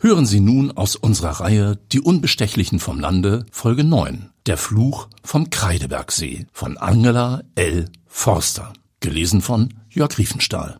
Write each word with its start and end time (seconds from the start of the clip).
Hören 0.00 0.26
Sie 0.26 0.38
nun 0.38 0.70
aus 0.70 0.94
unserer 0.94 1.40
Reihe 1.40 1.76
Die 1.90 2.00
Unbestechlichen 2.00 2.78
vom 2.78 3.00
Lande, 3.00 3.44
Folge 3.50 3.82
9, 3.82 4.30
Der 4.46 4.56
Fluch 4.56 5.08
vom 5.24 5.50
Kreidebergsee 5.50 6.46
von 6.52 6.78
Angela 6.78 7.42
L. 7.56 7.90
Forster. 8.06 8.72
Gelesen 9.00 9.40
von 9.40 9.74
Jörg 9.90 10.16
Riefenstahl. 10.16 10.78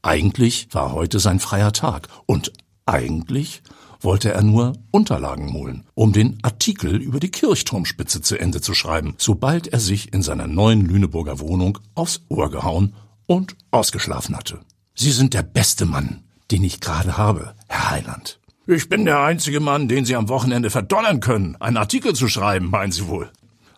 Eigentlich 0.01 0.67
war 0.73 0.91
heute 0.91 1.19
sein 1.19 1.39
freier 1.39 1.71
Tag 1.71 2.09
und 2.25 2.51
eigentlich 2.85 3.63
wollte 4.03 4.33
er 4.33 4.43
nur 4.43 4.73
Unterlagen 4.91 5.53
holen, 5.53 5.85
um 5.93 6.13
den 6.13 6.39
Artikel 6.41 7.01
über 7.01 7.19
die 7.19 7.31
Kirchturmspitze 7.31 8.21
zu 8.21 8.37
Ende 8.37 8.61
zu 8.61 8.73
schreiben, 8.73 9.15
sobald 9.17 9.67
er 9.67 9.79
sich 9.79 10.13
in 10.13 10.21
seiner 10.21 10.47
neuen 10.47 10.85
Lüneburger 10.85 11.39
Wohnung 11.39 11.79
aufs 11.95 12.21
Ohr 12.29 12.49
gehauen 12.49 12.95
und 13.27 13.55
ausgeschlafen 13.71 14.35
hatte. 14.35 14.59
Sie 14.95 15.11
sind 15.11 15.33
der 15.33 15.43
beste 15.43 15.85
Mann, 15.85 16.23
den 16.51 16.63
ich 16.63 16.81
gerade 16.81 17.17
habe, 17.17 17.55
Herr 17.67 17.91
Heiland. 17.91 18.39
Ich 18.67 18.89
bin 18.89 19.05
der 19.05 19.21
einzige 19.21 19.59
Mann, 19.59 19.87
den 19.87 20.05
Sie 20.05 20.15
am 20.15 20.29
Wochenende 20.29 20.69
verdonnern 20.69 21.19
können, 21.19 21.55
einen 21.59 21.77
Artikel 21.77 22.13
zu 22.13 22.27
schreiben, 22.27 22.69
meinen 22.69 22.91
Sie 22.91 23.07
wohl. 23.07 23.31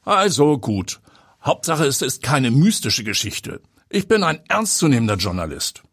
Also 0.03 0.58
gut. 0.58 1.00
Hauptsache 1.44 1.86
es 1.86 2.02
ist 2.02 2.22
keine 2.22 2.52
mystische 2.52 3.03
Geschichte. 3.03 3.61
Ich 3.89 4.08
bin 4.08 4.23
ein 4.23 4.39
ernstzunehmender 4.48 5.16
Journalist. 5.16 5.83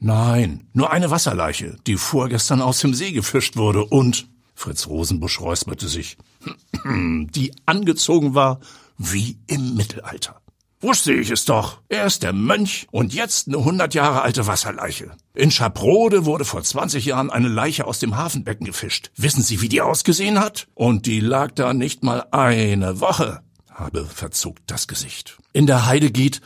Nein, 0.00 0.68
nur 0.72 0.92
eine 0.92 1.10
Wasserleiche, 1.10 1.76
die 1.86 1.96
vorgestern 1.96 2.62
aus 2.62 2.80
dem 2.80 2.94
See 2.94 3.12
gefischt 3.12 3.56
wurde 3.56 3.84
und 3.84 4.28
Fritz 4.54 4.86
Rosenbusch 4.86 5.40
räusperte 5.40 5.88
sich, 5.88 6.16
die 6.84 7.52
angezogen 7.66 8.34
war 8.34 8.60
wie 8.96 9.38
im 9.46 9.74
Mittelalter. 9.74 10.40
Wusste 10.80 11.12
ich 11.12 11.30
es 11.30 11.44
doch. 11.44 11.80
Er 11.88 12.06
ist 12.06 12.22
der 12.22 12.32
Mönch 12.32 12.86
und 12.92 13.12
jetzt 13.12 13.48
eine 13.48 13.64
hundert 13.64 13.94
Jahre 13.94 14.22
alte 14.22 14.46
Wasserleiche. 14.46 15.10
In 15.34 15.50
Schaprode 15.50 16.24
wurde 16.24 16.44
vor 16.44 16.62
20 16.62 17.04
Jahren 17.04 17.30
eine 17.30 17.48
Leiche 17.48 17.84
aus 17.84 17.98
dem 17.98 18.16
Hafenbecken 18.16 18.64
gefischt. 18.64 19.10
Wissen 19.16 19.42
Sie, 19.42 19.60
wie 19.60 19.68
die 19.68 19.80
ausgesehen 19.80 20.38
hat? 20.38 20.68
Und 20.74 21.06
die 21.06 21.18
lag 21.18 21.50
da 21.52 21.74
nicht 21.74 22.04
mal 22.04 22.26
eine 22.30 23.00
Woche. 23.00 23.40
Habe 23.68 24.04
verzog 24.04 24.58
das 24.66 24.86
Gesicht. 24.86 25.38
In 25.52 25.66
der 25.66 25.86
Heide 25.86 26.12
geht 26.12 26.40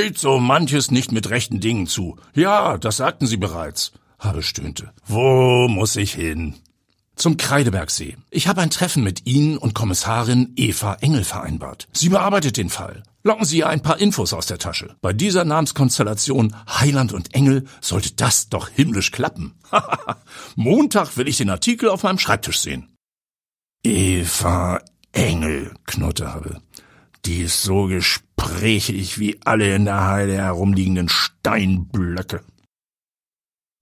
Geht 0.00 0.16
so 0.16 0.38
manches 0.38 0.92
nicht 0.92 1.10
mit 1.10 1.28
rechten 1.28 1.58
Dingen 1.58 1.88
zu. 1.88 2.14
Ja, 2.32 2.78
das 2.78 2.98
sagten 2.98 3.26
Sie 3.26 3.36
bereits. 3.36 3.90
Habe 4.20 4.44
stöhnte. 4.44 4.92
Wo 5.04 5.66
muss 5.66 5.96
ich 5.96 6.12
hin? 6.14 6.54
Zum 7.16 7.36
Kreidebergsee. 7.36 8.16
Ich 8.30 8.46
habe 8.46 8.60
ein 8.60 8.70
Treffen 8.70 9.02
mit 9.02 9.26
Ihnen 9.26 9.58
und 9.58 9.74
Kommissarin 9.74 10.52
Eva 10.54 10.94
Engel 11.00 11.24
vereinbart. 11.24 11.88
Sie 11.90 12.10
bearbeitet 12.10 12.58
den 12.58 12.70
Fall. 12.70 13.02
Locken 13.24 13.44
Sie 13.44 13.58
ihr 13.58 13.68
ein 13.68 13.82
paar 13.82 13.98
Infos 13.98 14.32
aus 14.32 14.46
der 14.46 14.58
Tasche. 14.58 14.94
Bei 15.00 15.12
dieser 15.12 15.44
Namenskonstellation 15.44 16.54
Heiland 16.68 17.12
und 17.12 17.34
Engel 17.34 17.64
sollte 17.80 18.12
das 18.12 18.50
doch 18.50 18.68
himmlisch 18.68 19.10
klappen. 19.10 19.56
Montag 20.54 21.16
will 21.16 21.26
ich 21.26 21.38
den 21.38 21.50
Artikel 21.50 21.88
auf 21.88 22.04
meinem 22.04 22.20
Schreibtisch 22.20 22.60
sehen. 22.60 22.94
Eva 23.82 24.80
Engel, 25.10 25.74
knurrte 25.86 26.32
Habe. 26.32 26.62
Die 27.24 27.40
ist 27.40 27.62
so 27.62 27.86
gesprächig 27.86 29.18
wie 29.18 29.40
alle 29.44 29.74
in 29.74 29.84
der 29.84 30.06
Heide 30.06 30.36
herumliegenden 30.36 31.08
Steinblöcke. 31.08 32.42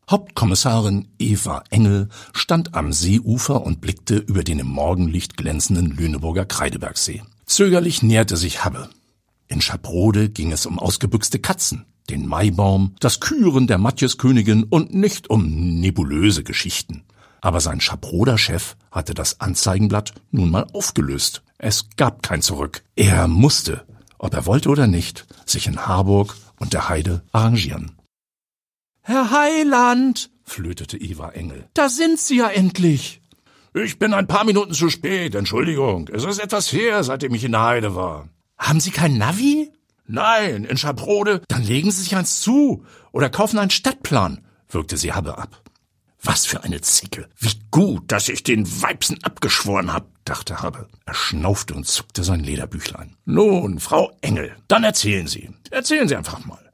Hauptkommissarin 0.08 1.08
Eva 1.18 1.64
Engel 1.70 2.08
stand 2.32 2.74
am 2.74 2.92
Seeufer 2.92 3.62
und 3.62 3.80
blickte 3.80 4.16
über 4.16 4.44
den 4.44 4.60
im 4.60 4.68
Morgenlicht 4.68 5.36
glänzenden 5.36 5.90
Lüneburger 5.90 6.44
Kreidebergsee. 6.44 7.22
Zögerlich 7.44 8.02
näherte 8.02 8.36
sich 8.36 8.64
Habbe. 8.64 8.88
In 9.48 9.60
Schabrode 9.60 10.28
ging 10.28 10.52
es 10.52 10.64
um 10.64 10.78
ausgebüxte 10.78 11.40
Katzen, 11.40 11.86
den 12.08 12.26
Maibaum, 12.26 12.94
das 13.00 13.18
Küren 13.18 13.66
der 13.66 13.78
Matjeskönigin 13.78 14.64
und 14.64 14.94
nicht 14.94 15.28
um 15.28 15.80
nebulöse 15.80 16.44
Geschichten. 16.44 17.04
Aber 17.40 17.60
sein 17.60 17.80
Schabroder 17.80 18.38
Chef 18.38 18.76
hatte 18.90 19.12
das 19.12 19.40
Anzeigenblatt 19.40 20.14
nun 20.30 20.50
mal 20.50 20.66
aufgelöst. 20.72 21.42
Es 21.58 21.88
gab 21.96 22.22
kein 22.22 22.42
Zurück. 22.42 22.82
Er 22.96 23.28
musste, 23.28 23.86
ob 24.18 24.34
er 24.34 24.46
wollte 24.46 24.68
oder 24.68 24.86
nicht, 24.86 25.26
sich 25.46 25.66
in 25.66 25.86
Harburg 25.86 26.36
und 26.58 26.72
der 26.72 26.88
Heide 26.88 27.22
arrangieren. 27.32 27.92
Herr 29.00 29.30
Heiland, 29.30 30.30
flötete 30.44 30.98
Eva 30.98 31.30
Engel, 31.30 31.68
da 31.74 31.88
sind 31.88 32.18
Sie 32.18 32.38
ja 32.38 32.48
endlich. 32.48 33.22
Ich 33.74 33.98
bin 33.98 34.14
ein 34.14 34.26
paar 34.26 34.44
Minuten 34.44 34.72
zu 34.72 34.88
spät, 34.88 35.34
Entschuldigung. 35.34 36.08
Es 36.12 36.24
ist 36.24 36.38
etwas 36.38 36.72
her, 36.72 37.04
seitdem 37.04 37.34
ich 37.34 37.44
in 37.44 37.52
der 37.52 37.62
Heide 37.62 37.94
war. 37.94 38.28
Haben 38.58 38.80
Sie 38.80 38.90
kein 38.90 39.18
Navi? 39.18 39.70
Nein, 40.06 40.64
in 40.64 40.76
Schabrode. 40.76 41.42
Dann 41.48 41.62
legen 41.62 41.90
Sie 41.90 42.02
sich 42.02 42.16
eins 42.16 42.40
zu 42.40 42.84
oder 43.12 43.28
kaufen 43.28 43.58
einen 43.58 43.70
Stadtplan, 43.70 44.44
wirkte 44.68 44.96
sie 44.96 45.12
Habe 45.12 45.38
ab. 45.38 45.62
Was 46.26 46.44
für 46.44 46.64
eine 46.64 46.80
Zicke. 46.80 47.28
Wie 47.38 47.54
gut, 47.70 48.10
dass 48.10 48.28
ich 48.28 48.42
den 48.42 48.82
Weibsen 48.82 49.22
abgeschworen 49.22 49.92
hab, 49.92 50.08
dachte 50.24 50.60
Habe. 50.60 50.88
Er 51.04 51.14
schnaufte 51.14 51.72
und 51.72 51.86
zuckte 51.86 52.24
sein 52.24 52.40
Lederbüchlein. 52.40 53.14
Nun, 53.26 53.78
Frau 53.78 54.10
Engel, 54.22 54.56
dann 54.66 54.82
erzählen 54.82 55.28
Sie. 55.28 55.50
Erzählen 55.70 56.08
Sie 56.08 56.16
einfach 56.16 56.44
mal. 56.44 56.72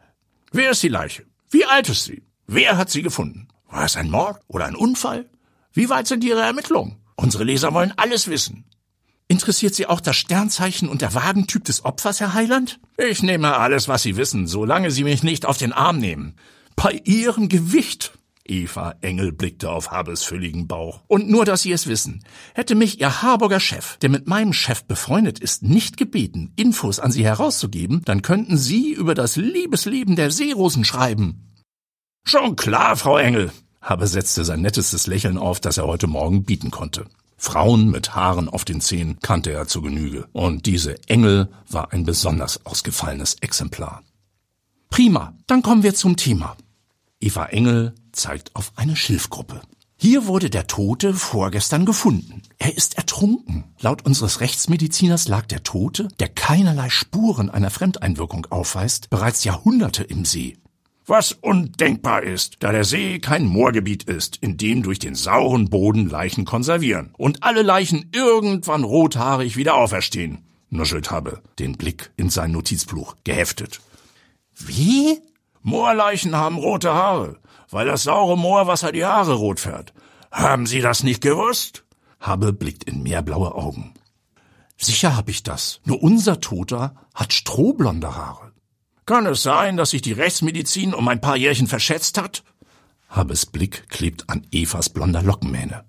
Wer 0.52 0.70
ist 0.70 0.82
die 0.82 0.88
Leiche? 0.88 1.26
Wie 1.50 1.66
alt 1.66 1.90
ist 1.90 2.04
sie? 2.04 2.22
Wer 2.46 2.78
hat 2.78 2.88
sie 2.88 3.02
gefunden? 3.02 3.46
War 3.68 3.84
es 3.84 3.96
ein 3.96 4.10
Mord 4.10 4.40
oder 4.48 4.64
ein 4.64 4.74
Unfall? 4.74 5.28
Wie 5.74 5.90
weit 5.90 6.06
sind 6.06 6.24
Ihre 6.24 6.40
Ermittlungen? 6.40 6.96
Unsere 7.16 7.44
Leser 7.44 7.74
wollen 7.74 7.92
alles 7.98 8.28
wissen. 8.28 8.64
Interessiert 9.28 9.74
Sie 9.74 9.86
auch 9.86 10.00
das 10.00 10.16
Sternzeichen 10.16 10.88
und 10.88 11.02
der 11.02 11.12
Wagentyp 11.12 11.64
des 11.64 11.84
Opfers, 11.84 12.20
Herr 12.20 12.32
Heiland? 12.32 12.80
Ich 12.96 13.22
nehme 13.22 13.58
alles, 13.58 13.86
was 13.86 14.02
Sie 14.02 14.16
wissen, 14.16 14.46
solange 14.46 14.90
Sie 14.90 15.04
mich 15.04 15.22
nicht 15.22 15.44
auf 15.44 15.58
den 15.58 15.74
Arm 15.74 15.98
nehmen. 15.98 16.36
Bei 16.74 17.02
Ihrem 17.04 17.50
Gewicht 17.50 18.12
Eva 18.44 18.94
Engel 19.00 19.32
blickte 19.32 19.70
auf 19.70 19.90
Habes 19.90 20.22
fülligen 20.22 20.66
Bauch. 20.66 21.02
Und 21.06 21.28
nur, 21.28 21.44
dass 21.44 21.62
Sie 21.62 21.72
es 21.72 21.86
wissen, 21.86 22.24
hätte 22.54 22.74
mich 22.74 23.00
Ihr 23.00 23.22
Harburger 23.22 23.60
Chef, 23.60 23.96
der 23.98 24.10
mit 24.10 24.26
meinem 24.26 24.52
Chef 24.52 24.84
befreundet 24.84 25.38
ist, 25.38 25.62
nicht 25.62 25.96
gebeten, 25.96 26.52
Infos 26.56 26.98
an 26.98 27.12
Sie 27.12 27.24
herauszugeben, 27.24 28.02
dann 28.04 28.22
könnten 28.22 28.56
Sie 28.56 28.92
über 28.92 29.14
das 29.14 29.36
Liebesleben 29.36 30.16
der 30.16 30.30
Seerosen 30.30 30.84
schreiben. 30.84 31.52
Schon 32.24 32.56
klar, 32.56 32.96
Frau 32.96 33.18
Engel. 33.18 33.52
Habe 33.80 34.06
setzte 34.06 34.44
sein 34.44 34.60
nettestes 34.60 35.06
Lächeln 35.06 35.38
auf, 35.38 35.60
das 35.60 35.78
er 35.78 35.86
heute 35.86 36.06
Morgen 36.06 36.44
bieten 36.44 36.70
konnte. 36.70 37.06
Frauen 37.36 37.90
mit 37.90 38.14
Haaren 38.14 38.48
auf 38.48 38.64
den 38.64 38.80
Zähnen 38.80 39.18
kannte 39.20 39.50
er 39.50 39.66
zu 39.66 39.82
Genüge. 39.82 40.28
Und 40.32 40.66
diese 40.66 41.02
Engel 41.08 41.48
war 41.68 41.92
ein 41.92 42.04
besonders 42.04 42.64
ausgefallenes 42.64 43.34
Exemplar. 43.40 44.02
Prima, 44.90 45.34
dann 45.48 45.62
kommen 45.62 45.82
wir 45.82 45.94
zum 45.94 46.16
Thema. 46.16 46.56
Eva 47.18 47.46
Engel 47.46 47.94
zeigt 48.12 48.54
auf 48.54 48.72
eine 48.76 48.96
Schilfgruppe. 48.96 49.62
Hier 49.96 50.26
wurde 50.26 50.50
der 50.50 50.66
Tote 50.66 51.14
vorgestern 51.14 51.86
gefunden. 51.86 52.42
Er 52.58 52.76
ist 52.76 52.98
ertrunken. 52.98 53.64
Laut 53.78 54.04
unseres 54.04 54.40
Rechtsmediziners 54.40 55.28
lag 55.28 55.46
der 55.46 55.62
Tote, 55.62 56.08
der 56.18 56.28
keinerlei 56.28 56.90
Spuren 56.90 57.50
einer 57.50 57.70
Fremdeinwirkung 57.70 58.48
aufweist, 58.50 59.10
bereits 59.10 59.44
Jahrhunderte 59.44 60.02
im 60.02 60.24
See. 60.24 60.56
Was 61.06 61.32
undenkbar 61.32 62.24
ist, 62.24 62.56
da 62.60 62.72
der 62.72 62.82
See 62.82 63.20
kein 63.20 63.44
Moorgebiet 63.46 64.02
ist, 64.02 64.38
in 64.40 64.56
dem 64.56 64.82
durch 64.82 64.98
den 64.98 65.14
sauren 65.14 65.70
Boden 65.70 66.08
Leichen 66.08 66.44
konservieren 66.44 67.12
und 67.16 67.44
alle 67.44 67.62
Leichen 67.62 68.10
irgendwann 68.12 68.82
rothaarig 68.82 69.56
wieder 69.56 69.74
auferstehen, 69.74 70.38
nuschelt 70.68 71.12
Habe, 71.12 71.42
den 71.60 71.76
Blick 71.76 72.10
in 72.16 72.28
sein 72.28 72.50
Notizbuch 72.50 73.14
geheftet. 73.22 73.80
Wie? 74.56 75.20
Moorleichen 75.62 76.34
haben 76.34 76.56
rote 76.56 76.92
Haare 76.92 77.38
weil 77.72 77.86
das 77.86 78.04
saure 78.04 78.36
Moorwasser 78.38 78.92
die 78.92 79.04
Haare 79.04 79.34
rot 79.34 79.60
färbt. 79.60 79.92
Haben 80.30 80.66
Sie 80.66 80.80
das 80.80 81.02
nicht 81.02 81.20
gewusst? 81.20 81.84
Habe 82.20 82.52
blickt 82.52 82.84
in 82.84 83.02
meerblaue 83.02 83.54
Augen. 83.54 83.94
Sicher 84.76 85.16
hab 85.16 85.28
ich 85.28 85.42
das. 85.42 85.80
Nur 85.84 86.02
unser 86.02 86.40
Toter 86.40 86.94
hat 87.14 87.32
strohblonde 87.32 88.14
Haare. 88.14 88.52
Kann 89.06 89.26
es 89.26 89.42
sein, 89.42 89.76
dass 89.76 89.90
sich 89.90 90.02
die 90.02 90.12
Rechtsmedizin 90.12 90.94
um 90.94 91.08
ein 91.08 91.20
paar 91.20 91.36
Jährchen 91.36 91.66
verschätzt 91.66 92.18
hat? 92.18 92.44
Habes 93.08 93.46
Blick 93.46 93.88
klebt 93.88 94.30
an 94.30 94.46
Evas 94.52 94.88
blonder 94.88 95.22
Lockenmähne. 95.22 95.84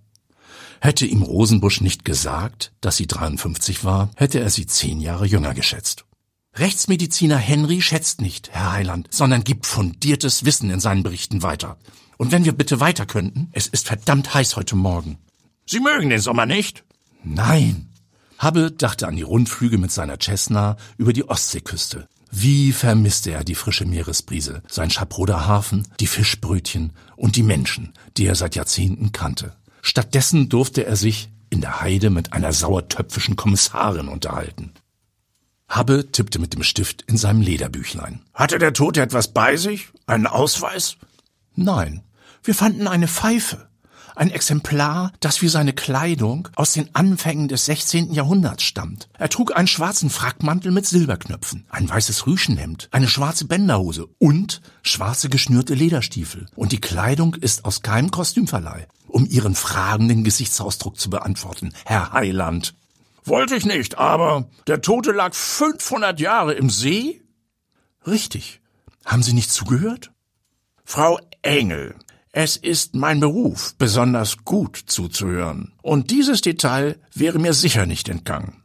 Hätte 0.81 1.05
ihm 1.05 1.21
Rosenbusch 1.21 1.79
nicht 1.79 2.03
gesagt, 2.03 2.73
dass 2.81 2.97
sie 2.97 3.07
53 3.07 3.85
war, 3.85 4.09
hätte 4.15 4.39
er 4.39 4.49
sie 4.49 4.65
zehn 4.65 4.99
Jahre 4.99 5.25
jünger 5.25 5.53
geschätzt. 5.53 6.05
Rechtsmediziner 6.55 7.37
Henry 7.37 7.81
schätzt 7.81 8.21
nicht, 8.21 8.51
Herr 8.51 8.73
Heiland, 8.73 9.07
sondern 9.09 9.43
gibt 9.43 9.65
fundiertes 9.65 10.45
Wissen 10.45 10.69
in 10.69 10.79
seinen 10.79 11.01
Berichten 11.01 11.41
weiter. 11.41 11.77
Und 12.17 12.31
wenn 12.31 12.45
wir 12.45 12.51
bitte 12.51 12.79
weiter 12.79 13.07
könnten, 13.07 13.49
es 13.53 13.65
ist 13.65 13.87
verdammt 13.87 14.33
heiß 14.33 14.55
heute 14.55 14.75
Morgen. 14.75 15.17
Sie 15.65 15.79
mögen 15.79 16.09
den 16.09 16.19
Sommer 16.19 16.45
nicht? 16.45 16.83
Nein. 17.23 17.89
Hubble 18.39 18.71
dachte 18.71 19.07
an 19.07 19.15
die 19.15 19.23
Rundflüge 19.23 19.79
mit 19.79 19.91
seiner 19.91 20.19
Cessna 20.19 20.77
über 20.97 21.11
die 21.11 21.27
Ostseeküste. 21.27 22.07
Wie 22.29 22.71
vermisste 22.71 23.31
er 23.31 23.43
die 23.43 23.55
frische 23.55 23.85
Meeresbrise, 23.85 24.61
sein 24.67 24.89
Schaproder 24.91 25.47
Hafen, 25.47 25.87
die 25.99 26.07
Fischbrötchen 26.07 26.93
und 27.15 27.35
die 27.35 27.43
Menschen, 27.43 27.93
die 28.17 28.25
er 28.25 28.35
seit 28.35 28.55
Jahrzehnten 28.55 29.11
kannte. 29.11 29.55
Stattdessen 29.81 30.49
durfte 30.49 30.85
er 30.85 30.95
sich 30.97 31.29
in 31.49 31.61
der 31.61 31.81
Heide 31.81 32.09
mit 32.09 32.33
einer 32.33 32.53
sauertöpfischen 32.53 33.35
Kommissarin 33.35 34.07
unterhalten. 34.07 34.73
Hubble 35.75 36.11
tippte 36.11 36.39
mit 36.39 36.53
dem 36.53 36.63
Stift 36.63 37.01
in 37.03 37.17
seinem 37.17 37.41
Lederbüchlein. 37.41 38.21
Hatte 38.33 38.59
der 38.59 38.73
Tote 38.73 39.01
etwas 39.01 39.29
bei 39.33 39.57
sich? 39.57 39.89
Einen 40.05 40.27
Ausweis? 40.27 40.97
Nein, 41.55 42.03
wir 42.43 42.53
fanden 42.53 42.87
eine 42.87 43.07
Pfeife. 43.07 43.67
Ein 44.15 44.29
Exemplar, 44.29 45.11
das 45.19 45.41
wie 45.41 45.47
seine 45.47 45.73
Kleidung 45.73 46.47
aus 46.55 46.73
den 46.73 46.93
Anfängen 46.93 47.47
des 47.47 47.65
16. 47.65 48.13
Jahrhunderts 48.13 48.61
stammt. 48.61 49.09
Er 49.17 49.29
trug 49.29 49.55
einen 49.55 49.67
schwarzen 49.67 50.11
Frackmantel 50.11 50.71
mit 50.71 50.85
Silberknöpfen, 50.85 51.65
ein 51.69 51.89
weißes 51.89 52.27
Rüschenhemd, 52.27 52.89
eine 52.91 53.07
schwarze 53.07 53.45
Bänderhose 53.45 54.07
und 54.19 54.61
schwarze 54.83 55.29
geschnürte 55.29 55.73
Lederstiefel. 55.73 56.45
Und 56.55 56.71
die 56.71 56.81
Kleidung 56.81 57.33
ist 57.33 57.65
aus 57.65 57.81
keinem 57.81 58.11
Kostümverleih, 58.11 58.87
um 59.07 59.25
Ihren 59.25 59.55
fragenden 59.55 60.23
Gesichtsausdruck 60.23 60.99
zu 60.99 61.09
beantworten, 61.09 61.73
Herr 61.85 62.11
Heiland. 62.11 62.75
Wollte 63.25 63.55
ich 63.55 63.65
nicht, 63.65 63.97
aber 63.97 64.49
der 64.67 64.81
Tote 64.81 65.11
lag 65.11 65.33
500 65.33 66.19
Jahre 66.19 66.53
im 66.53 66.69
See? 66.69 67.21
Richtig. 68.05 68.61
Haben 69.05 69.23
Sie 69.23 69.33
nicht 69.33 69.51
zugehört? 69.51 70.11
Frau 70.83 71.19
Engel, 71.41 71.95
es 72.31 72.57
ist 72.57 72.95
mein 72.95 73.19
Beruf, 73.19 73.75
besonders 73.77 74.37
gut 74.43 74.77
zuzuhören. 74.77 75.73
Und 75.81 76.11
dieses 76.11 76.41
Detail 76.41 76.99
wäre 77.13 77.39
mir 77.39 77.53
sicher 77.53 77.85
nicht 77.85 78.09
entgangen. 78.09 78.62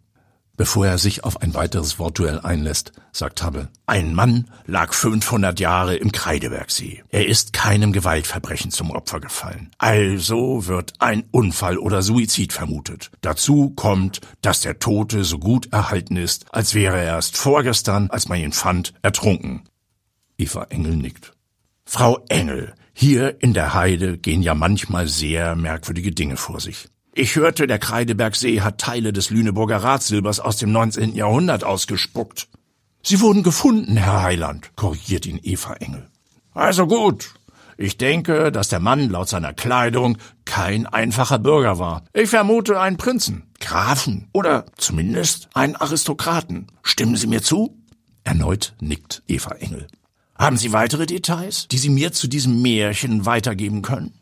Bevor 0.59 0.89
er 0.89 0.99
sich 0.99 1.23
auf 1.23 1.41
ein 1.41 1.55
weiteres 1.55 2.01
Wortduell 2.01 2.41
einlässt, 2.41 2.91
sagt 3.13 3.45
Hubble, 3.45 3.69
ein 3.87 4.13
Mann 4.13 4.51
lag 4.67 4.93
500 4.93 5.61
Jahre 5.61 5.95
im 5.95 6.11
Kreidebergsee. 6.11 7.05
Er 7.11 7.29
ist 7.29 7.53
keinem 7.53 7.93
Gewaltverbrechen 7.93 8.73
zum 8.73 8.91
Opfer 8.91 9.21
gefallen. 9.21 9.71
Also 9.79 10.67
wird 10.67 10.95
ein 10.99 11.23
Unfall 11.31 11.79
oder 11.79 12.03
Suizid 12.03 12.53
vermutet. 12.53 13.13
Dazu 13.21 13.71
kommt, 13.71 14.21
dass 14.43 14.61
der 14.61 14.81
Tote 14.81 15.23
so 15.23 15.39
gut 15.39 15.73
erhalten 15.73 16.17
ist, 16.17 16.47
als 16.53 16.75
wäre 16.75 16.97
er 16.97 17.05
erst 17.05 17.37
vorgestern, 17.37 18.11
als 18.11 18.29
man 18.29 18.41
ihn 18.41 18.53
fand, 18.53 18.95
ertrunken. 19.01 19.63
Eva 20.39 20.65
Engel 20.71 20.97
nickt. 20.97 21.35
Frau 21.85 22.19
Engel, 22.29 22.75
hier 22.93 23.41
in 23.45 23.55
der 23.55 23.75
Heide 23.75 24.19
gehen 24.19 24.43
ja 24.43 24.57
manchmal 24.57 25.07
sehr 25.07 25.55
merkwürdige 25.55 26.11
Dinge 26.11 26.37
vor 26.37 26.59
sich. 26.59 26.89
Ich 27.21 27.35
hörte, 27.35 27.67
der 27.67 27.81
Kreidebergsee 27.81 28.61
hat 28.61 28.79
Teile 28.79 29.13
des 29.13 29.31
Lüneburger 29.31 29.79
Ratsilbers 29.79 30.39
aus 30.39 30.57
dem 30.57 30.71
19. 30.71 31.17
Jahrhundert 31.17 31.65
ausgespuckt. 31.65 32.47
Sie 33.03 33.21
wurden 33.21 33.43
gefunden, 33.43 33.97
Herr 33.97 34.23
Heiland, 34.23 34.71
korrigiert 34.77 35.27
ihn 35.27 35.41
Eva 35.43 35.73
Engel. 35.73 36.07
Also 36.55 36.87
gut. 36.87 37.35
Ich 37.77 37.99
denke, 37.99 38.53
dass 38.53 38.69
der 38.69 38.79
Mann 38.79 39.11
laut 39.11 39.29
seiner 39.29 39.53
Kleidung 39.53 40.17
kein 40.45 40.87
einfacher 40.87 41.41
Bürger 41.41 41.81
war. 41.81 42.05
Ich 42.13 42.31
vermute 42.31 42.79
einen 42.81 42.99
Prinzen, 42.99 43.51
Grafen 43.59 44.29
oder 44.33 44.67
zumindest 44.77 45.49
einen 45.55 45.75
Aristokraten. 45.75 46.69
Stimmen 46.85 47.17
Sie 47.17 47.27
mir 47.27 47.43
zu? 47.43 47.83
Erneut 48.23 48.77
nickt 48.79 49.25
Eva 49.27 49.57
Engel. 49.57 49.89
Haben 50.37 50.57
Sie 50.57 50.73
weitere 50.73 51.07
Details, 51.07 51.67
die 51.67 51.79
Sie 51.79 51.91
mir 51.91 52.13
zu 52.13 52.29
diesem 52.29 52.63
Märchen 52.63 53.27
weitergeben 53.27 53.83
können? 53.83 54.18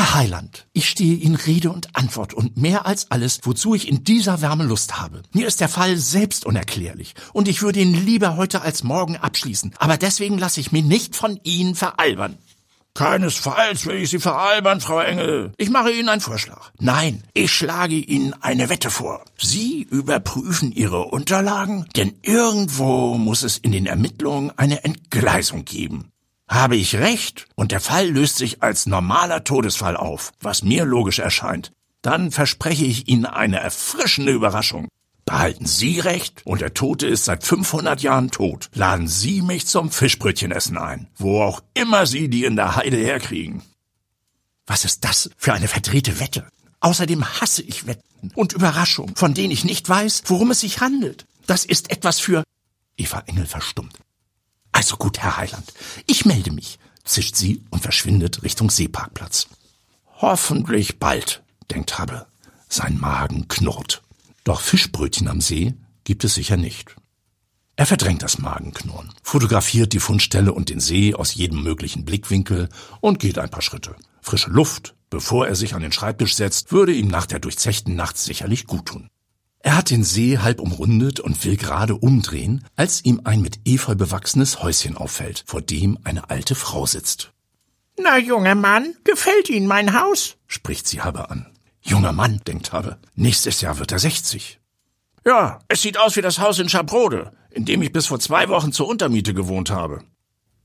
Herr 0.00 0.14
Heiland, 0.14 0.66
ich 0.72 0.88
stehe 0.88 1.16
Ihnen 1.16 1.34
Rede 1.34 1.70
und 1.70 1.94
Antwort 1.94 2.32
und 2.32 2.56
mehr 2.56 2.86
als 2.86 3.10
alles, 3.10 3.40
wozu 3.42 3.74
ich 3.74 3.86
in 3.86 4.02
dieser 4.02 4.40
Wärme 4.40 4.64
Lust 4.64 4.98
habe. 4.98 5.20
Mir 5.34 5.46
ist 5.46 5.60
der 5.60 5.68
Fall 5.68 5.98
selbst 5.98 6.46
unerklärlich 6.46 7.14
und 7.34 7.48
ich 7.48 7.60
würde 7.60 7.80
ihn 7.80 7.92
lieber 7.92 8.36
heute 8.36 8.62
als 8.62 8.82
morgen 8.82 9.18
abschließen, 9.18 9.74
aber 9.78 9.98
deswegen 9.98 10.38
lasse 10.38 10.58
ich 10.58 10.72
mich 10.72 10.84
nicht 10.84 11.16
von 11.16 11.38
Ihnen 11.42 11.74
veralbern. 11.74 12.38
Keinesfalls 12.94 13.84
will 13.84 13.96
ich 13.96 14.08
Sie 14.08 14.20
veralbern, 14.20 14.80
Frau 14.80 15.00
Engel. 15.00 15.52
Ich 15.58 15.68
mache 15.68 15.90
Ihnen 15.90 16.08
einen 16.08 16.22
Vorschlag. 16.22 16.70
Nein, 16.78 17.22
ich 17.34 17.52
schlage 17.52 17.96
Ihnen 17.96 18.32
eine 18.40 18.70
Wette 18.70 18.88
vor. 18.88 19.22
Sie 19.36 19.82
überprüfen 19.82 20.72
Ihre 20.72 21.04
Unterlagen, 21.08 21.84
denn 21.94 22.14
irgendwo 22.22 23.18
muss 23.18 23.42
es 23.42 23.58
in 23.58 23.72
den 23.72 23.84
Ermittlungen 23.84 24.50
eine 24.56 24.82
Entgleisung 24.82 25.66
geben. 25.66 26.10
Habe 26.50 26.74
ich 26.74 26.96
recht 26.96 27.46
und 27.54 27.70
der 27.70 27.80
Fall 27.80 28.08
löst 28.08 28.34
sich 28.34 28.60
als 28.60 28.86
normaler 28.86 29.44
Todesfall 29.44 29.96
auf, 29.96 30.32
was 30.40 30.64
mir 30.64 30.84
logisch 30.84 31.20
erscheint, 31.20 31.70
dann 32.02 32.32
verspreche 32.32 32.84
ich 32.84 33.06
Ihnen 33.06 33.24
eine 33.24 33.60
erfrischende 33.60 34.32
Überraschung. 34.32 34.88
Behalten 35.24 35.64
Sie 35.66 36.00
recht 36.00 36.42
und 36.44 36.60
der 36.60 36.74
Tote 36.74 37.06
ist 37.06 37.26
seit 37.26 37.44
500 37.44 38.02
Jahren 38.02 38.32
tot. 38.32 38.68
Laden 38.74 39.06
Sie 39.06 39.42
mich 39.42 39.68
zum 39.68 39.92
Fischbrötchenessen 39.92 40.76
ein, 40.76 41.06
wo 41.14 41.40
auch 41.40 41.62
immer 41.74 42.04
Sie 42.04 42.28
die 42.28 42.44
in 42.44 42.56
der 42.56 42.74
Heide 42.74 42.96
herkriegen. 42.96 43.62
Was 44.66 44.84
ist 44.84 45.04
das 45.04 45.30
für 45.36 45.52
eine 45.52 45.68
verdrehte 45.68 46.18
Wette? 46.18 46.48
Außerdem 46.80 47.24
hasse 47.40 47.62
ich 47.62 47.86
Wetten 47.86 48.32
und 48.34 48.54
Überraschungen, 48.54 49.14
von 49.14 49.34
denen 49.34 49.52
ich 49.52 49.64
nicht 49.64 49.88
weiß, 49.88 50.24
worum 50.26 50.50
es 50.50 50.60
sich 50.60 50.80
handelt. 50.80 51.26
Das 51.46 51.64
ist 51.64 51.92
etwas 51.92 52.18
für... 52.18 52.42
Eva 52.96 53.20
Engel 53.26 53.46
verstummt. 53.46 53.96
Also 54.80 54.96
gut, 54.96 55.18
Herr 55.18 55.36
Heiland, 55.36 55.74
ich 56.06 56.24
melde 56.24 56.50
mich, 56.50 56.78
zischt 57.04 57.36
sie 57.36 57.62
und 57.68 57.82
verschwindet 57.82 58.42
Richtung 58.42 58.70
Seeparkplatz. 58.70 59.46
Hoffentlich 60.22 60.98
bald, 60.98 61.42
denkt 61.70 61.98
Hubble. 61.98 62.26
Sein 62.66 62.98
Magen 62.98 63.46
knurrt. 63.46 64.00
Doch 64.42 64.62
Fischbrötchen 64.62 65.28
am 65.28 65.42
See 65.42 65.74
gibt 66.04 66.24
es 66.24 66.32
sicher 66.32 66.56
nicht. 66.56 66.96
Er 67.76 67.84
verdrängt 67.84 68.22
das 68.22 68.38
Magenknurren, 68.38 69.12
fotografiert 69.22 69.92
die 69.92 70.00
Fundstelle 70.00 70.54
und 70.54 70.70
den 70.70 70.80
See 70.80 71.14
aus 71.14 71.34
jedem 71.34 71.62
möglichen 71.62 72.06
Blickwinkel 72.06 72.70
und 73.02 73.18
geht 73.18 73.36
ein 73.36 73.50
paar 73.50 73.60
Schritte. 73.60 73.96
Frische 74.22 74.48
Luft, 74.48 74.94
bevor 75.10 75.46
er 75.46 75.56
sich 75.56 75.74
an 75.74 75.82
den 75.82 75.92
Schreibtisch 75.92 76.36
setzt, 76.36 76.72
würde 76.72 76.94
ihm 76.94 77.08
nach 77.08 77.26
der 77.26 77.38
durchzechten 77.38 77.96
Nacht 77.96 78.16
sicherlich 78.16 78.66
gut 78.66 78.86
tun. 78.86 79.10
Er 79.62 79.76
hat 79.76 79.90
den 79.90 80.04
See 80.04 80.38
halb 80.38 80.60
umrundet 80.60 81.20
und 81.20 81.44
will 81.44 81.56
gerade 81.56 81.94
umdrehen, 81.94 82.64
als 82.76 83.04
ihm 83.04 83.20
ein 83.24 83.42
mit 83.42 83.60
Efeu 83.66 83.94
bewachsenes 83.94 84.62
Häuschen 84.62 84.96
auffällt, 84.96 85.44
vor 85.46 85.60
dem 85.60 85.98
eine 86.04 86.30
alte 86.30 86.54
Frau 86.54 86.86
sitzt. 86.86 87.32
Na, 87.98 88.16
junger 88.16 88.54
Mann, 88.54 88.94
gefällt 89.04 89.50
Ihnen 89.50 89.66
mein 89.66 90.00
Haus? 90.00 90.36
spricht 90.46 90.86
sie 90.86 91.02
Habe 91.02 91.30
an. 91.30 91.46
Junger 91.82 92.12
Mann, 92.12 92.40
denkt 92.46 92.72
Habe, 92.72 92.98
nächstes 93.14 93.60
Jahr 93.60 93.78
wird 93.78 93.92
er 93.92 93.98
60. 93.98 94.60
Ja, 95.26 95.58
es 95.68 95.82
sieht 95.82 95.98
aus 95.98 96.16
wie 96.16 96.22
das 96.22 96.38
Haus 96.38 96.58
in 96.58 96.70
Schabrode, 96.70 97.32
in 97.50 97.66
dem 97.66 97.82
ich 97.82 97.92
bis 97.92 98.06
vor 98.06 98.18
zwei 98.18 98.48
Wochen 98.48 98.72
zur 98.72 98.88
Untermiete 98.88 99.34
gewohnt 99.34 99.70
habe. 99.70 100.02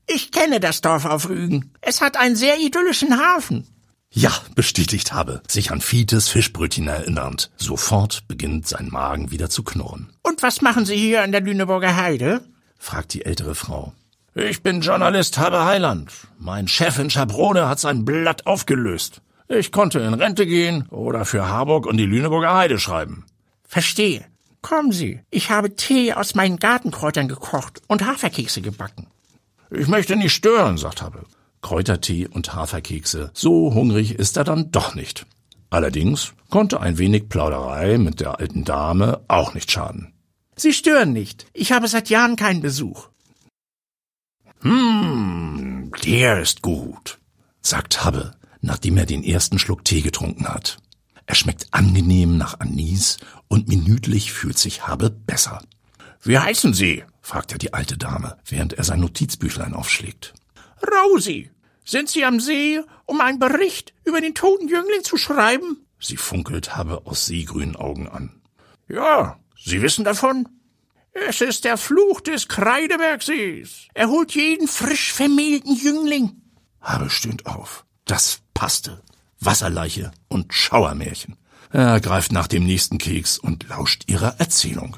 Ich 0.06 0.30
kenne 0.30 0.60
das 0.60 0.80
Dorf 0.80 1.04
auf 1.04 1.28
Rügen. 1.28 1.72
Es 1.82 2.00
hat 2.00 2.16
einen 2.16 2.36
sehr 2.36 2.58
idyllischen 2.58 3.18
Hafen. 3.18 3.66
Ja, 4.18 4.32
bestätigt 4.54 5.12
habe, 5.12 5.42
sich 5.46 5.72
an 5.72 5.82
Fietes 5.82 6.30
Fischbrötchen 6.30 6.88
erinnernd. 6.88 7.50
Sofort 7.58 8.26
beginnt 8.26 8.66
sein 8.66 8.88
Magen 8.90 9.30
wieder 9.30 9.50
zu 9.50 9.62
knurren. 9.62 10.08
Und 10.22 10.42
was 10.42 10.62
machen 10.62 10.86
Sie 10.86 10.96
hier 10.96 11.22
an 11.22 11.32
der 11.32 11.42
Lüneburger 11.42 11.96
Heide? 11.96 12.40
fragt 12.78 13.12
die 13.12 13.26
ältere 13.26 13.54
Frau. 13.54 13.92
Ich 14.34 14.62
bin 14.62 14.80
Journalist 14.80 15.36
Habe 15.36 15.66
Heiland. 15.66 16.10
Mein 16.38 16.66
Chef 16.66 16.98
in 16.98 17.10
Schabrone 17.10 17.68
hat 17.68 17.78
sein 17.78 18.06
Blatt 18.06 18.46
aufgelöst. 18.46 19.20
Ich 19.48 19.70
konnte 19.70 19.98
in 19.98 20.14
Rente 20.14 20.46
gehen 20.46 20.86
oder 20.88 21.26
für 21.26 21.46
Harburg 21.50 21.84
und 21.84 21.98
die 21.98 22.06
Lüneburger 22.06 22.54
Heide 22.54 22.78
schreiben. 22.78 23.26
Verstehe. 23.68 24.24
Kommen 24.62 24.92
Sie, 24.92 25.20
ich 25.30 25.50
habe 25.50 25.76
Tee 25.76 26.14
aus 26.14 26.34
meinen 26.34 26.56
Gartenkräutern 26.56 27.28
gekocht 27.28 27.82
und 27.86 28.06
Haferkekse 28.06 28.62
gebacken. 28.62 29.08
Ich 29.70 29.88
möchte 29.88 30.16
nicht 30.16 30.32
stören, 30.32 30.78
sagt 30.78 31.02
Habe. 31.02 31.26
Kräutertee 31.62 32.26
und 32.26 32.54
Haferkekse. 32.54 33.30
So 33.34 33.74
hungrig 33.74 34.14
ist 34.14 34.36
er 34.36 34.44
dann 34.44 34.70
doch 34.70 34.94
nicht. 34.94 35.26
Allerdings 35.70 36.32
konnte 36.50 36.80
ein 36.80 36.98
wenig 36.98 37.28
Plauderei 37.28 37.98
mit 37.98 38.20
der 38.20 38.38
alten 38.38 38.64
Dame 38.64 39.20
auch 39.28 39.54
nicht 39.54 39.70
schaden. 39.70 40.12
Sie 40.56 40.72
stören 40.72 41.12
nicht. 41.12 41.46
Ich 41.52 41.72
habe 41.72 41.88
seit 41.88 42.08
Jahren 42.08 42.36
keinen 42.36 42.62
Besuch. 42.62 43.08
Hm, 44.60 45.92
der 46.04 46.40
ist 46.40 46.62
gut, 46.62 47.18
sagt 47.60 48.04
Hubble, 48.04 48.34
nachdem 48.60 48.96
er 48.96 49.06
den 49.06 49.22
ersten 49.22 49.58
Schluck 49.58 49.84
Tee 49.84 50.00
getrunken 50.00 50.48
hat. 50.48 50.78
Er 51.26 51.34
schmeckt 51.34 51.68
angenehm 51.72 52.38
nach 52.38 52.60
Anis 52.60 53.18
und 53.48 53.68
minütlich 53.68 54.32
fühlt 54.32 54.58
sich 54.58 54.88
Hubble 54.88 55.10
besser. 55.10 55.62
Wie 56.22 56.38
heißen 56.38 56.72
Sie? 56.72 57.04
fragt 57.20 57.52
er 57.52 57.58
die 57.58 57.74
alte 57.74 57.98
Dame, 57.98 58.38
während 58.46 58.72
er 58.72 58.84
sein 58.84 59.00
Notizbüchlein 59.00 59.74
aufschlägt. 59.74 60.32
Rosi, 60.82 61.50
sind 61.84 62.08
Sie 62.08 62.24
am 62.24 62.40
See, 62.40 62.80
um 63.04 63.20
einen 63.20 63.38
Bericht 63.38 63.94
über 64.04 64.20
den 64.20 64.34
toten 64.34 64.68
Jüngling 64.68 65.04
zu 65.04 65.16
schreiben? 65.16 65.86
Sie 66.00 66.16
funkelt 66.16 66.76
Habe 66.76 67.02
aus 67.06 67.26
seegrünen 67.26 67.76
Augen 67.76 68.08
an. 68.08 68.40
Ja, 68.88 69.38
Sie 69.64 69.82
wissen 69.82 70.04
davon? 70.04 70.48
Es 71.12 71.40
ist 71.40 71.64
der 71.64 71.78
Fluch 71.78 72.20
des 72.20 72.46
Kreidebergsees. 72.48 73.88
Er 73.94 74.08
holt 74.08 74.34
jeden 74.34 74.68
frisch 74.68 75.12
vermählten 75.12 75.74
Jüngling. 75.74 76.42
Habe 76.80 77.08
stöhnt 77.08 77.46
auf. 77.46 77.86
Das 78.04 78.40
passte. 78.52 79.02
Wasserleiche 79.40 80.12
und 80.28 80.52
Schauermärchen. 80.52 81.36
Er 81.70 82.00
greift 82.00 82.32
nach 82.32 82.46
dem 82.46 82.64
nächsten 82.64 82.98
Keks 82.98 83.38
und 83.38 83.68
lauscht 83.68 84.04
ihrer 84.08 84.38
Erzählung. 84.38 84.96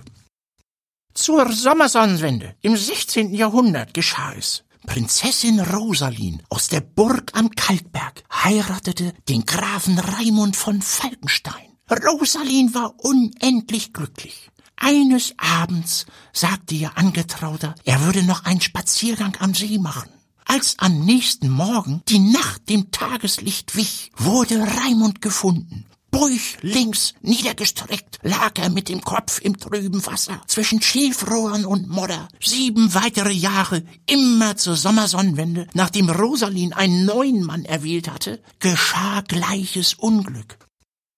Zur 1.14 1.50
Sommersonnenwende 1.52 2.54
im 2.61 2.76
16. 2.76 3.35
Jahrhundert 3.35 3.94
geschah 3.94 4.35
es. 4.35 4.64
Prinzessin 4.88 5.61
Rosalin 5.61 6.42
aus 6.49 6.68
der 6.68 6.80
Burg 6.80 7.33
am 7.35 7.50
Kalkberg 7.50 8.25
heiratete 8.33 9.12
den 9.28 9.45
Grafen 9.45 9.99
Raimund 9.99 10.57
von 10.57 10.80
Falkenstein. 10.80 11.76
Rosalin 11.90 12.73
war 12.73 12.95
unendlich 12.97 13.92
glücklich. 13.92 14.50
Eines 14.76 15.35
Abends 15.37 16.07
sagte 16.33 16.75
ihr 16.75 16.97
Angetrauter, 16.97 17.75
er 17.85 18.00
würde 18.00 18.23
noch 18.23 18.47
einen 18.47 18.62
Spaziergang 18.62 19.37
am 19.40 19.52
See 19.54 19.76
machen. 19.76 20.09
Als 20.47 20.76
am 20.78 21.04
nächsten 21.04 21.50
Morgen 21.50 22.00
die 22.09 22.21
Nacht 22.21 22.71
dem 22.71 22.90
Tageslicht 22.90 23.76
wich, 23.76 24.11
wurde 24.16 24.59
Raimund 24.59 25.21
gefunden. 25.21 25.85
Bäuchlings 26.11 27.15
niedergestreckt 27.21 28.19
lag 28.23 28.59
er 28.59 28.71
mit 28.71 28.88
dem 28.88 29.03
Kopf 29.03 29.41
im 29.41 29.59
trüben 29.59 30.05
Wasser 30.07 30.41
zwischen 30.47 30.81
Schilfrohren 30.81 31.65
und 31.65 31.88
Modder. 31.88 32.29
Sieben 32.43 32.95
weitere 32.95 33.33
Jahre, 33.33 33.83
immer 34.07 34.57
zur 34.57 34.77
Sommersonnenwende, 34.77 35.67
nachdem 35.75 36.09
Rosalin 36.09 36.73
einen 36.73 37.05
neuen 37.05 37.45
Mann 37.45 37.65
erwählt 37.65 38.09
hatte, 38.09 38.43
geschah 38.59 39.21
gleiches 39.23 39.95
Unglück. 39.95 40.59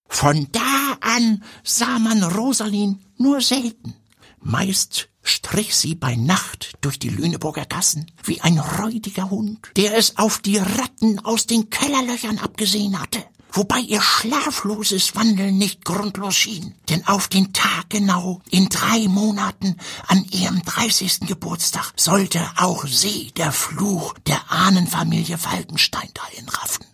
Von 0.08 0.48
da 0.50 0.96
an 1.00 1.44
sah 1.62 1.98
man 1.98 2.22
Rosalin 2.22 2.98
nur 3.16 3.40
selten. 3.40 3.94
Meist 4.40 5.08
strich 5.22 5.76
sie 5.76 5.94
bei 5.94 6.16
Nacht 6.16 6.74
durch 6.80 6.98
die 6.98 7.10
Lüneburger 7.10 7.66
Gassen 7.66 8.10
wie 8.24 8.40
ein 8.40 8.58
räudiger 8.58 9.30
Hund, 9.30 9.60
der 9.76 9.96
es 9.96 10.16
auf 10.16 10.38
die 10.38 10.56
Ratten 10.56 11.20
aus 11.20 11.46
den 11.46 11.70
Kellerlöchern 11.70 12.38
abgesehen 12.38 13.00
hatte 13.00 13.22
wobei 13.52 13.80
ihr 13.80 14.00
schlafloses 14.00 15.14
Wandeln 15.14 15.58
nicht 15.58 15.84
grundlos 15.84 16.34
schien, 16.34 16.74
denn 16.88 17.06
auf 17.06 17.28
den 17.28 17.52
Tag 17.52 17.90
genau 17.90 18.40
in 18.50 18.68
drei 18.68 19.08
Monaten 19.08 19.76
an 20.06 20.24
ihrem 20.30 20.62
dreißigsten 20.62 21.26
Geburtstag 21.26 21.92
sollte 21.96 22.40
auch 22.56 22.86
sie 22.86 23.32
der 23.36 23.52
Fluch 23.52 24.14
der 24.26 24.50
Ahnenfamilie 24.50 25.38
Falkenstein 25.38 26.10
dahin 26.14 26.48
raffen. 26.48 26.86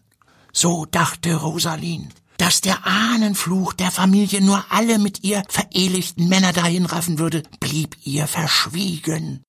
So 0.53 0.87
dachte 0.87 1.35
Rosalin, 1.35 2.09
dass 2.39 2.61
der 2.61 2.87
Ahnenfluch 2.87 3.73
der 3.73 3.91
Familie 3.91 4.41
nur 4.41 4.65
alle 4.71 4.99
mit 4.99 5.25
ihr 5.25 5.43
verehelichten 5.49 6.29
Männer 6.29 6.53
dahin 6.53 6.87
raffen 6.87 7.19
würde, 7.19 7.43
blieb 7.61 7.97
ihr 8.05 8.27
verschwiegen. 8.27 9.43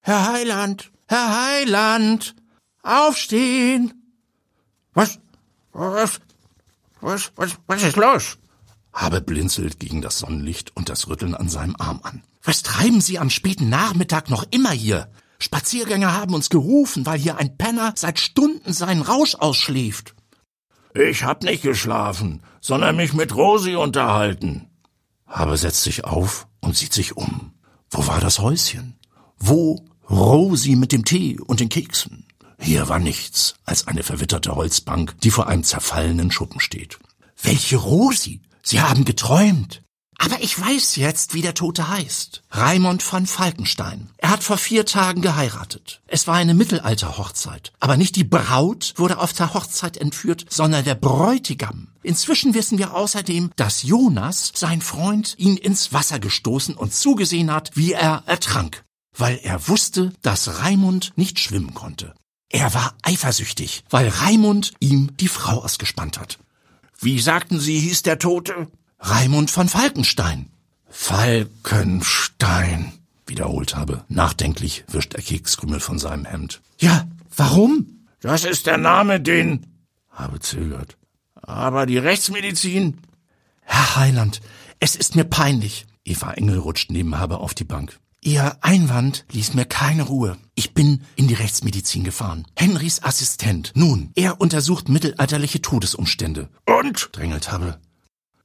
Herr 0.00 0.32
Heiland, 0.32 0.90
Herr 1.06 1.46
Heiland, 1.46 2.34
aufstehen! 2.82 3.94
Was, 4.94 5.18
was, 5.78 6.20
was, 7.00 7.32
was, 7.36 7.56
was 7.66 7.82
ist 7.82 7.96
los? 7.96 8.38
Habe 8.92 9.20
blinzelt 9.20 9.78
gegen 9.78 10.02
das 10.02 10.18
Sonnenlicht 10.18 10.76
und 10.76 10.88
das 10.88 11.08
Rütteln 11.08 11.34
an 11.34 11.48
seinem 11.48 11.76
Arm 11.78 12.00
an. 12.02 12.22
Was 12.42 12.62
treiben 12.62 13.00
Sie 13.00 13.18
am 13.18 13.30
späten 13.30 13.68
Nachmittag 13.68 14.30
noch 14.30 14.44
immer 14.50 14.70
hier? 14.70 15.10
Spaziergänger 15.38 16.12
haben 16.12 16.34
uns 16.34 16.50
gerufen, 16.50 17.06
weil 17.06 17.18
hier 17.18 17.36
ein 17.36 17.56
Penner 17.56 17.92
seit 17.96 18.18
Stunden 18.18 18.72
seinen 18.72 19.02
Rausch 19.02 19.36
ausschläft. 19.36 20.14
Ich 20.94 21.22
hab 21.22 21.44
nicht 21.44 21.62
geschlafen, 21.62 22.42
sondern 22.60 22.96
mich 22.96 23.12
mit 23.12 23.34
Rosi 23.34 23.76
unterhalten. 23.76 24.68
Habe 25.26 25.56
setzt 25.56 25.84
sich 25.84 26.04
auf 26.04 26.48
und 26.60 26.76
sieht 26.76 26.92
sich 26.92 27.16
um. 27.16 27.52
Wo 27.90 28.06
war 28.06 28.20
das 28.20 28.40
Häuschen? 28.40 28.98
Wo 29.38 29.84
Rosi 30.10 30.74
mit 30.74 30.90
dem 30.90 31.04
Tee 31.04 31.38
und 31.38 31.60
den 31.60 31.68
Keksen? 31.68 32.26
Hier 32.58 32.88
war 32.88 32.98
nichts 32.98 33.54
als 33.64 33.86
eine 33.86 34.02
verwitterte 34.02 34.54
Holzbank, 34.54 35.18
die 35.20 35.30
vor 35.30 35.46
einem 35.46 35.64
zerfallenen 35.64 36.30
Schuppen 36.30 36.60
steht. 36.60 36.98
Welche 37.42 37.76
Rosi? 37.76 38.42
Sie 38.62 38.80
haben 38.80 39.04
geträumt. 39.04 39.82
Aber 40.20 40.42
ich 40.42 40.60
weiß 40.60 40.96
jetzt, 40.96 41.32
wie 41.32 41.42
der 41.42 41.54
Tote 41.54 41.88
heißt. 41.88 42.42
Raimund 42.50 43.04
von 43.04 43.26
Falkenstein. 43.26 44.10
Er 44.16 44.30
hat 44.30 44.42
vor 44.42 44.58
vier 44.58 44.84
Tagen 44.84 45.22
geheiratet. 45.22 46.02
Es 46.08 46.26
war 46.26 46.34
eine 46.34 46.54
Mittelalterhochzeit. 46.54 47.72
Aber 47.78 47.96
nicht 47.96 48.16
die 48.16 48.24
Braut 48.24 48.94
wurde 48.96 49.18
auf 49.18 49.32
der 49.32 49.54
Hochzeit 49.54 49.96
entführt, 49.96 50.44
sondern 50.50 50.84
der 50.84 50.96
Bräutigam. 50.96 51.92
Inzwischen 52.02 52.54
wissen 52.54 52.78
wir 52.78 52.94
außerdem, 52.94 53.52
dass 53.54 53.84
Jonas, 53.84 54.50
sein 54.56 54.80
Freund, 54.80 55.36
ihn 55.38 55.56
ins 55.56 55.92
Wasser 55.92 56.18
gestoßen 56.18 56.74
und 56.74 56.92
zugesehen 56.92 57.52
hat, 57.52 57.70
wie 57.74 57.92
er 57.92 58.24
ertrank. 58.26 58.84
Weil 59.16 59.38
er 59.42 59.68
wusste, 59.68 60.12
dass 60.22 60.62
Raimund 60.62 61.12
nicht 61.14 61.38
schwimmen 61.38 61.74
konnte. 61.74 62.12
Er 62.50 62.72
war 62.74 62.94
eifersüchtig, 63.02 63.84
weil 63.90 64.08
Raimund 64.08 64.72
ihm 64.80 65.16
die 65.18 65.28
Frau 65.28 65.62
ausgespannt 65.62 66.18
hat. 66.18 66.38
Wie 66.98 67.20
sagten 67.20 67.60
Sie, 67.60 67.78
hieß 67.78 68.02
der 68.02 68.18
Tote? 68.18 68.68
Raimund 68.98 69.50
von 69.50 69.68
Falkenstein. 69.68 70.50
Falkenstein, 70.88 72.92
wiederholt 73.26 73.76
habe. 73.76 74.04
Nachdenklich 74.08 74.84
wischt 74.88 75.14
er 75.14 75.22
Kekskrümel 75.22 75.80
von 75.80 75.98
seinem 75.98 76.24
Hemd. 76.24 76.62
Ja, 76.80 77.06
warum? 77.36 78.06
Das 78.20 78.44
ist 78.44 78.66
der 78.66 78.78
Name, 78.78 79.20
den... 79.20 79.66
Habe 80.10 80.40
zögert. 80.40 80.96
Aber 81.34 81.86
die 81.86 81.98
Rechtsmedizin... 81.98 82.98
Herr 83.62 83.96
Heiland, 83.96 84.40
es 84.80 84.96
ist 84.96 85.14
mir 85.14 85.24
peinlich. 85.24 85.86
Eva 86.04 86.32
Engel 86.32 86.58
rutscht 86.58 86.90
neben 86.90 87.18
Habe 87.18 87.38
auf 87.38 87.52
die 87.52 87.64
Bank. 87.64 87.98
Ihr 88.20 88.58
Einwand 88.62 89.24
ließ 89.30 89.54
mir 89.54 89.64
keine 89.64 90.02
Ruhe. 90.02 90.38
Ich 90.54 90.74
bin 90.74 91.02
in 91.14 91.28
die 91.28 91.34
Rechtsmedizin 91.34 92.02
gefahren. 92.02 92.46
Henrys 92.56 93.02
Assistent. 93.02 93.72
Nun, 93.74 94.10
er 94.16 94.40
untersucht 94.40 94.88
mittelalterliche 94.88 95.62
Todesumstände. 95.62 96.48
Und? 96.66 97.10
drängelt 97.12 97.52
Habe. 97.52 97.78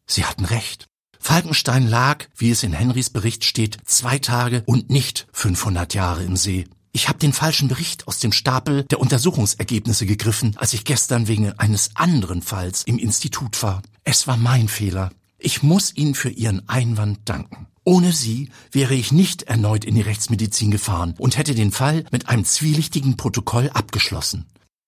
Sie 0.05 0.25
hatten 0.25 0.45
recht. 0.45 0.87
Falkenstein 1.19 1.87
lag, 1.87 2.25
wie 2.35 2.51
es 2.51 2.63
in 2.63 2.73
Henrys 2.73 3.09
Bericht 3.09 3.45
steht, 3.45 3.77
zwei 3.85 4.19
Tage 4.19 4.61
und 4.65 4.89
nicht 4.89 5.27
500 5.31 5.93
Jahre 5.93 6.23
im 6.23 6.35
See. 6.35 6.65
Ich 6.91 7.09
habe 7.09 7.17
den 7.17 7.33
falschen 7.33 7.67
Bericht 7.69 8.07
aus 8.07 8.19
dem 8.19 8.31
Stapel 8.31 8.83
der 8.83 8.99
Untersuchungsergebnisse 8.99 10.05
gegriffen, 10.05 10.55
als 10.57 10.73
ich 10.73 10.85
gestern 10.85 11.27
wegen 11.27 11.57
eines 11.57 11.91
anderen 11.95 12.43
Falls 12.43 12.83
im 12.83 12.99
Institut 12.99 13.63
war. 13.63 13.81
Es 14.03 14.27
war 14.27 14.37
mein 14.37 14.67
Fehler. 14.67 15.11
Ich 15.39 15.63
muss 15.63 15.95
Ihnen 15.95 16.13
für 16.13 16.29
Ihren 16.29 16.69
Einwand 16.69 17.21
danken. 17.25 17.67
Ohne 17.85 18.13
sie 18.13 18.49
wäre 18.71 18.93
ich 18.93 19.11
nicht 19.11 19.43
erneut 19.43 19.83
in 19.83 19.95
die 19.95 20.01
Rechtsmedizin 20.01 20.71
gefahren 20.71 21.15
und 21.17 21.37
hätte 21.37 21.53
den 21.53 21.71
Fall 21.71 22.05
mit 22.11 22.29
einem 22.29 22.45
zwielichtigen 22.45 23.17
Protokoll 23.17 23.69
abgeschlossen. 23.73 24.45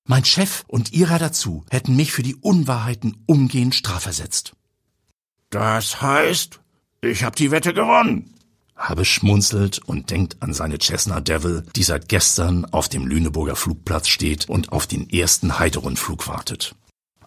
Mein 0.08 0.24
Chef 0.24 0.64
und 0.68 0.94
Ihrer 0.94 1.20
dazu 1.20 1.66
hätten 1.70 1.96
mich 1.96 2.12
für 2.12 2.24
die 2.24 2.36
Unwahrheiten 2.36 3.24
umgehend 3.26 3.76
strafversetzt. 3.76 4.54
Das 5.50 6.02
heißt, 6.02 6.60
ich 7.02 7.24
hab 7.24 7.36
die 7.36 7.52
Wette 7.52 7.74
gewonnen. 7.74 8.34
Habe 8.76 9.04
schmunzelt 9.04 9.80
und 9.80 10.12
denkt 10.12 10.38
an 10.42 10.54
seine 10.54 10.78
Cessna 10.80 11.22
Devil, 11.22 11.66
die 11.76 11.84
seit 11.84 12.08
gestern 12.10 12.66
auf 12.66 12.88
dem 12.90 13.08
Lüneburger 13.08 13.56
Flugplatz 13.56 14.08
steht 14.08 14.48
und 14.50 14.72
auf 14.72 14.86
den 14.86 15.10
ersten 15.10 15.60
Heiterundflug 15.60 16.28
wartet. 16.28 16.76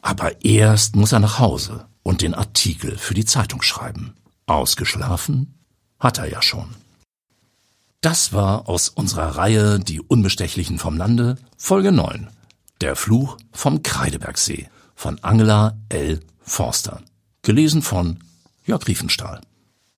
Aber 0.00 0.44
erst 0.44 0.94
muss 0.94 1.12
er 1.12 1.20
nach 1.20 1.38
Hause 1.38 1.88
und 2.02 2.22
den 2.22 2.34
Artikel 2.34 2.96
für 2.96 3.14
die 3.14 3.25
Zeitung 3.25 3.62
schreiben. 3.62 4.14
Ausgeschlafen 4.46 5.58
hat 5.99 6.19
er 6.19 6.31
ja 6.31 6.43
schon. 6.43 6.75
Das 8.00 8.33
war 8.33 8.69
aus 8.69 8.88
unserer 8.88 9.37
Reihe 9.37 9.81
Die 9.81 10.00
Unbestechlichen 10.00 10.78
vom 10.78 10.97
Lande, 10.97 11.37
Folge 11.57 11.90
9. 11.90 12.28
Der 12.81 12.95
Fluch 12.95 13.37
vom 13.52 13.83
Kreidebergsee 13.83 14.69
von 14.95 15.19
Angela 15.23 15.76
L. 15.88 16.21
Forster. 16.40 17.02
Gelesen 17.43 17.83
von 17.83 18.21
Jörg 18.64 18.87
Riefenstahl. 18.87 19.40